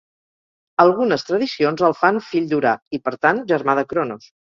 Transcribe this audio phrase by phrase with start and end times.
[0.83, 4.31] Algunes tradicions el fan fill d'Urà, i per tant, germà de Cronos.